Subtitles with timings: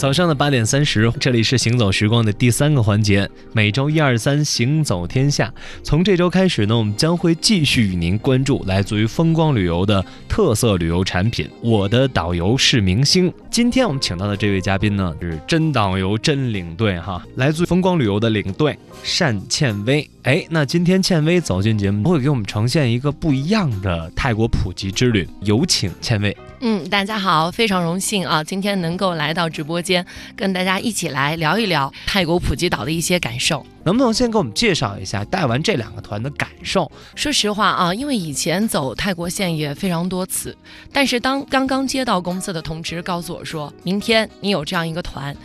[0.00, 5.52] 早上的八点三十，这里是行走时光的第三个环节，每周一二三行走天下。
[5.82, 11.46] 从这周开始呢，我们将会继续与您关注来自于风光旅游的特色旅游产品。
[11.62, 13.30] 我的导游是明星。
[13.50, 18.78] 今天我们请到的这位嘉宾呢，是真导游、真领队哈，来自风光旅游的领队
[19.18, 20.08] 单倩薇。
[20.22, 25.28] 哎，那今天倩薇走进节目，会给我们呈现一个不一样的泰国普及之旅。
[25.42, 26.34] 有请倩薇。
[26.62, 29.89] 嗯，大家好，非常荣幸啊，今天能够来到直播间，
[30.36, 33.64] 跟大家一起来聊一聊泰国普吉岛的一些感受。
[33.84, 36.90] 能不能先给我们介绍一下带完这两个团的感受？
[37.14, 40.56] 说实话啊，因为以前走泰国线也非常多次，
[40.92, 45.36] 但是当刚刚接到公司的通知，告诉我说明天你有这样一个团。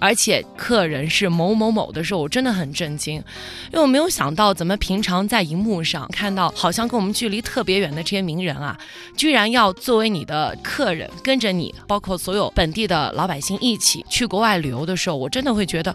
[0.00, 8.76] 而且客人是某某某的时候，我真的很震惊，因为我没有想到，怎么平常在荧幕上看到好像跟我们距离特别远的这些名人啊，
[9.16, 15.94] 居然要作为你的客人，跟着你，包括所有本地的老百姓一起去国外旅游的时候，我真的会觉得，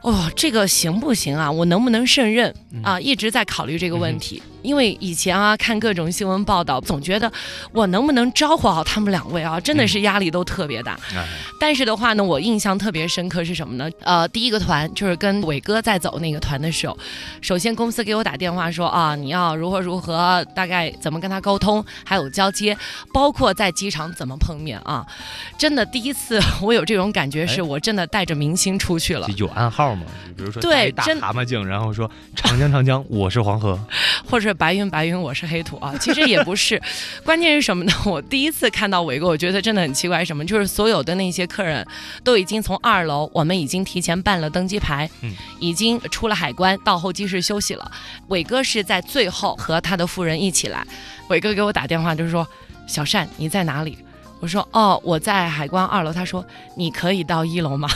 [0.00, 1.50] 哦，这个行不行啊？
[1.50, 2.98] 我能不能胜任啊？
[3.00, 4.42] 一直在考虑这个问题。
[4.62, 7.30] 因为以前啊，看各种新闻报道，总觉得
[7.70, 10.98] 我能不能招呼好他们两位啊，真的是压力都特别大。
[11.60, 13.90] 但是的话呢，我印象特别深刻是什么呢？
[14.00, 16.96] 呃，第一个团就是跟伟哥在走那个团的时候，
[17.42, 22.74] 首先公司给我打电话说啊，你要如何如何，大概怎么跟他沟通，还有交接，
[23.12, 25.06] 包括在机场怎么碰面啊。
[25.58, 29.28] 真的第一次我有这种感觉，是我真的带着明星出去了。
[29.36, 30.06] 有暗号吗？
[30.34, 33.78] 比如说对，大蛤蟆镜，然后说长江长江，我是黄河，
[34.26, 34.54] 或者。
[34.56, 35.92] 白云白云，我是黑土啊！
[36.00, 36.80] 其实也不是，
[37.24, 37.92] 关键是什么呢？
[38.06, 40.24] 我第一次看到伟哥，我觉得真的很奇怪。
[40.24, 40.44] 什么？
[40.44, 41.84] 就是所有的那些客人
[42.22, 47.90] 都已经从二楼，我们已经提前办了登机牌，嗯，已经出了海关，到候机室休息了。
[48.28, 50.86] 伟哥是在最后和他的夫人一起来。
[51.28, 52.46] 伟哥给我打电话，就是说
[52.86, 53.98] ：“小善，你在哪里？”
[54.44, 56.44] 我说：“哦，我在海关二楼。”他说
[56.76, 57.88] ：“你可以到一楼吗？”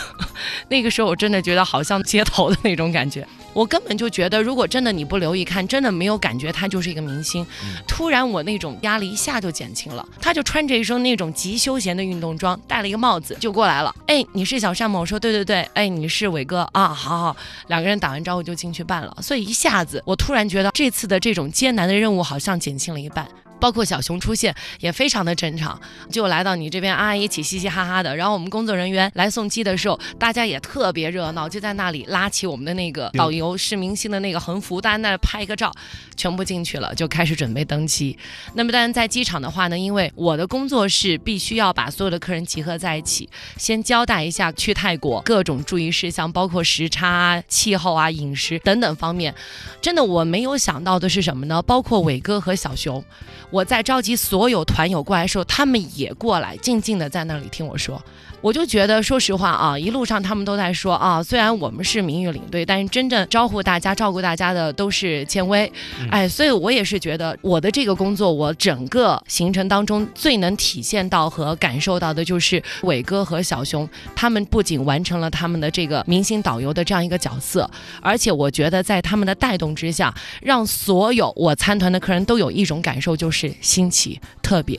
[0.69, 3.27] 那个时候我真的觉得好像街头的那种感觉。
[3.53, 7.45] 我根本就觉得，如果真的你不留意看，真的没有感觉他就是一个明星。
[7.87, 10.07] 突然我那种压力一下就减轻了。
[10.21, 13.95] 他就穿着一身那种极休闲的运动装，戴了一个帽子就过来了。
[14.07, 14.99] 哎，你是小善吗？
[15.01, 15.63] 我说对对对。
[15.75, 16.89] 哎，你是伟哥啊？
[16.89, 17.37] 好好，
[17.67, 19.15] 两个人打完招呼就进去办了。
[19.21, 23.29] 所以一下子我突然觉得这次的这种艰难的任务好像减轻了一半。
[23.61, 25.81] 包括小熊出现也非常的正常，
[26.11, 28.15] 就来到你这边啊，一起嘻嘻哈哈的。
[28.17, 35.73] 然后我们工作人员来送机的时候，大家也特别热闹，就在那里拉起我们的那个导游是明星的那个横幅，大家那拍一个照，
[36.17, 38.17] 全部进去了，就开始准备登机。
[38.55, 49.35] 那么当然在机场的话呢，因为我的工作是必须要把所有的客人集合在一起，先交代一下去泰国各种注意事项，包括时差、气候啊、饮食等等方面。
[49.81, 51.63] 真的我没有想到的是什么呢？
[51.63, 53.05] 包括伟哥和小熊。
[53.51, 58.03] 我在召集所有团友过来的时候，他们也过来，静静的在那里听我说。
[58.41, 65.71] 我就觉得，说实话啊，一路上他们都在说啊，虽然我们是名誉领队，但是真正招呼大家、照顾大家的都是千威。
[66.09, 77.69] 哎，所以我也是觉得，我的这个工作，我整个行程当中最能体现到和感受到的，就是伟哥和小熊，他们不仅完成了他们的这个明星导游的这样一个角色，
[78.01, 84.79] 而且我觉得在他们的带动之下，让所有我参团的客人都有一种感受，就是是新奇、特别。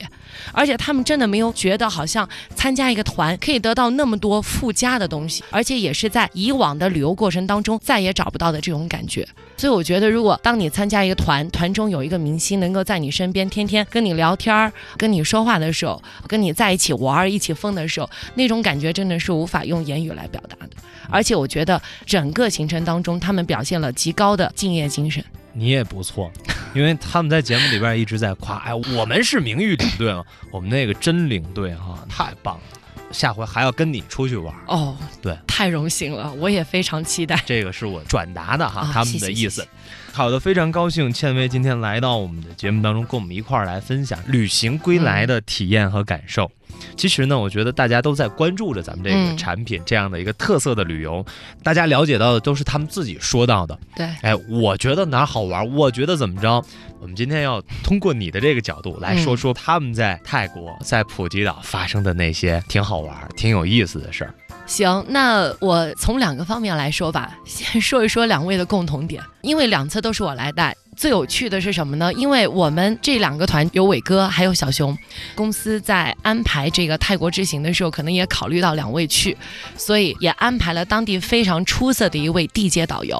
[0.52, 9.26] 而且他们真的没有觉得好像参加一个团可以得到那么多附加的东西，而且也是在以往的旅游过程当中再也找不到的这种感觉。
[9.56, 20.70] 所以我觉得，如果当你参加一个团，团中有一个明星能够在你身边天天跟你聊天儿、跟你说话的时候，跟你在一起玩儿、一起疯的时候，那种感觉真的是无法用言语来表达的。
[21.10, 25.22] 而且我觉得整个行程当中，他们表现了极高的敬业精神。
[25.52, 26.30] 你也不错，
[26.74, 32.62] 因为他们在节目里边一直在夸，哎，我们是名誉领队嘛，我们那个真领队哈，太棒了，
[33.10, 37.40] 下回还要跟你出去玩哦，对，太荣幸了，我也非常期待。
[37.44, 39.66] 这个是我转达的哈，他们的意思。
[40.12, 46.50] 好的，非常高兴倩薇今天来到我们的节目当中，跟我们一块儿来分享旅行归来的体验和感受。
[46.96, 51.24] 其实呢，我觉得大家都在关注着咱们这个产品这样的一个特色的旅游，
[51.62, 53.78] 大家了解到的都是他们自己说到的。
[53.96, 56.62] 对，哎，我觉得哪好玩，我觉得怎么着，
[57.00, 64.34] 我们今天要通过你的这个角度来说说他们在泰国在普吉岛发生的那些挺好玩、挺有意思的事儿。
[64.66, 70.76] 行，那我从两个方面来说吧，先说一说两位的共同点，因为两次都是我来带。
[71.00, 72.12] 最有趣的是什么呢？
[72.12, 74.94] 因为我们这两个团有伟哥还有小熊，
[75.34, 79.34] 公司在安排这个泰国之行的时候，可能也考虑到两位去，
[79.78, 83.18] 所以也安排了当地非常出色的一位地接导游。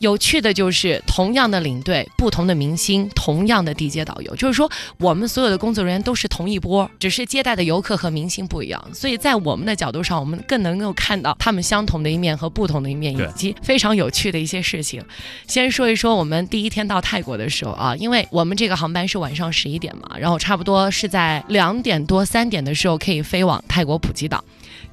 [0.00, 8.82] 有趣的就是同样的领队，不同的明星，同样的地接导游，就是说我们所有的工作人员都是同一波，只是接待的游客和明星不一样。
[8.94, 15.04] 所以在我们的角度上，我们更能够看到他们相同的一面和不同的一面，以及非常有趣的一些事情。
[15.46, 24.42] 先说一说我们第一天到泰国的时候啊，因为我们这个航班是晚上十一点嘛，然后差不多是在两点多三点的时候可以飞往泰国普吉岛。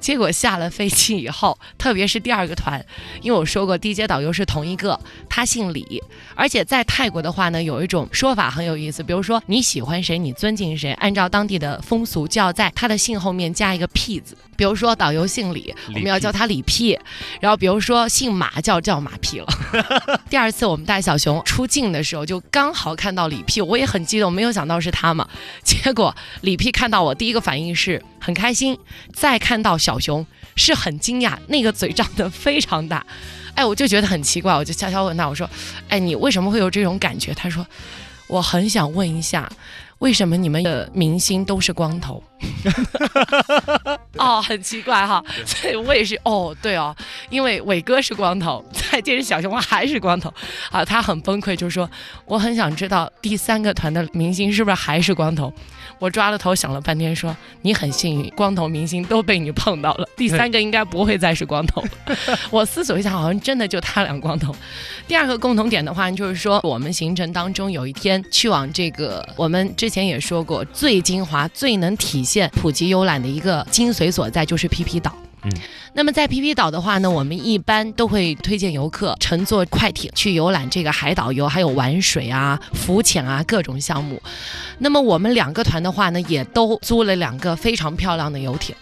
[0.00, 2.84] 结果下了飞机以后，特别是第二个团，
[3.20, 4.98] 因为我说过地接导游是同一个，
[5.28, 6.02] 他姓李，
[6.34, 14.36] 而且在泰国的话呢，有一种说法很有意思，比如说你喜欢谁，你尊敬谁，按照当地的风俗，就要在他的姓后面加一个屁字。
[14.56, 16.98] 比如说导游姓李，我们要叫他李屁，
[17.40, 19.46] 然后比如说姓马，叫叫马屁了。
[20.28, 25.28] 第二次我们带小熊出境的时候，就刚好看到李屁，我也很激动，没有想到是他嘛。
[25.62, 28.76] 结果李屁看到我，第一个反应是很开心，
[29.12, 33.02] 再看到小熊是很惊讶，那个嘴张得非常大。
[33.56, 35.48] 哎，我就觉得很奇怪，我就悄悄问他，我说
[35.88, 37.66] ：“哎，你为什么会有这种感觉？”他说
[38.28, 39.50] ：“我很想问一下。”
[40.00, 42.22] 为什么你们的明星都是光头？
[44.28, 46.94] 哦，很奇怪哈，所以我也是哦，对哦，
[47.30, 50.32] 因为伟哥是光头，再接着小熊还是光头，
[50.70, 51.88] 啊，他很崩溃，就说
[52.26, 55.50] 我很想知道第三个团的明星是不是还是光头。
[55.98, 61.82] 我抓了头想了半天，说你很幸运，光头明星都被你碰到了，第三个应该不会再是光头。
[62.50, 64.54] 我思索一下，好像真的就他俩光头。
[65.08, 75.14] 第二个共同点的话，就是说我们行程当中有一天去往这个，我们之前也说过最精华、最能体现普及游览的一个精髓所在，就是皮皮岛。
[75.44, 75.52] 嗯，
[75.92, 84.20] 那么在皮皮岛的话呢，我们一般都会推荐游客乘坐快艇去游览这个海岛游，还有玩水啊、浮潜啊各种项目。
[84.78, 88.74] 那么我们两个团的话呢，也都租了两个非常漂亮的游艇。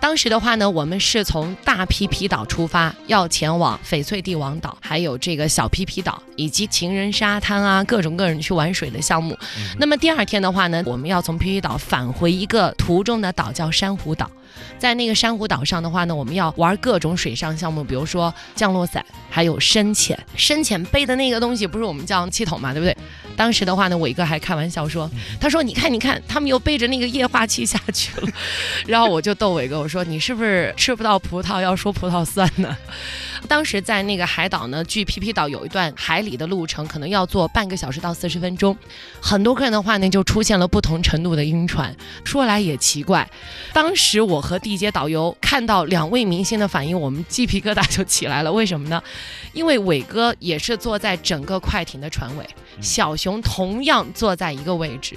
[0.00, 9.36] 当时的话呢，我们是从大皮皮岛出发，要前往翡翠帝王岛，还有这个小皮皮岛，以及情人沙滩啊，各种各种去玩水的项目。
[9.78, 14.30] 那么第二天的话呢，我们要从皮皮岛返回一个途中的岛叫珊瑚岛。
[14.78, 20.18] 在那个珊瑚岛上的话呢，我们要玩各种水上项目，比如说降落伞，还有深潜。
[20.36, 22.96] 深潜背的那个东西不是我们叫气筒嘛，对不对？
[23.36, 25.08] 当时的话呢，伟哥还开玩笑说，
[25.40, 28.28] 他说你看你看，他们又背着那个液化气下去了。
[28.86, 32.76] 然后我就逗伟哥，我说你是不是吃不到葡萄要说葡萄酸呢？
[33.48, 38.76] 当时在那个海岛呢，距皮皮岛有一段海里的路程，可能要坐半个小时到四十分钟。
[39.20, 41.96] 很多客人的话呢，就出现了不同程度的晕船。
[42.24, 43.28] 说来也奇怪，
[43.72, 48.52] 当时我和地接导游看到两位明星的反应，我们鸡皮疙瘩就起来了。
[48.52, 49.02] 为什么呢？
[49.52, 52.46] 因为伟哥也是坐在整个快艇的船尾，
[52.80, 55.16] 小熊同样坐在一个位置，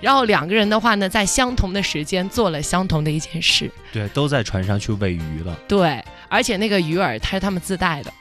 [0.00, 3.70] 然后两个人的话呢，在相同的时间做了相同的一件事。
[3.92, 5.56] 对，都在船上去喂鱼了。
[5.68, 8.12] 对，而且那个鱼饵它是他们自带的，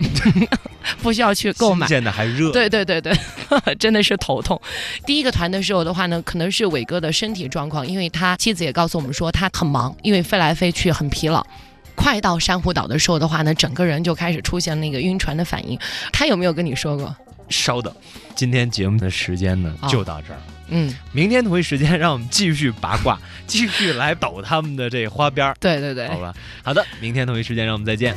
[1.02, 1.88] 不需要去购买。
[1.88, 2.52] 现在还热。
[2.52, 3.14] 对对对对，
[3.80, 4.60] 真的是头痛。
[5.06, 11.46] 第一个团的时候的话呢，可能是伟哥的身体状况，因为他妻子也告诉我们说他很忙，因为飞来飞去很疲劳。
[11.96, 15.80] 快到珊瑚岛的时候的话呢，整个人就开始出现那个晕船的反应。
[16.12, 17.16] 他有没有跟你说过？
[17.52, 17.94] 稍等，
[18.36, 20.40] 今天节目的时间呢就到这儿。
[20.70, 25.56] 嗯，明天同一时间，让我们继续八卦， 继续来抖他们的这花边儿。
[25.60, 26.34] 对对对，好吧，
[26.64, 28.16] 好的，明天同一时间，让我们再见。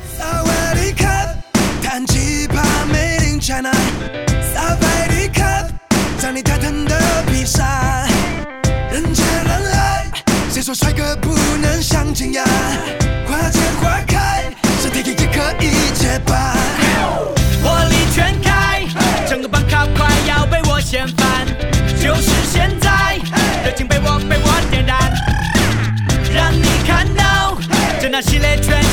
[10.49, 12.41] 谁说帅哥不能像金牙？
[28.15, 28.84] 让你看到这